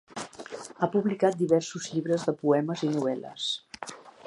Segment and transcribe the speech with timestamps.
[0.85, 3.49] Ha publicat diversos llibres de poemes i novel·les.